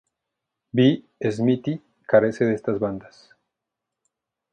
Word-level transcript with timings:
B. 0.73 1.03
smithi 1.29 1.75
carece 2.07 2.43
de 2.45 2.55
estas 2.55 2.79
bandas. 2.79 3.21